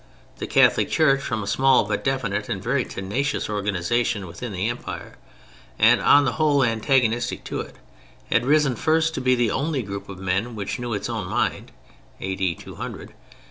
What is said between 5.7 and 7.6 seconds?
and on the whole antagonistic to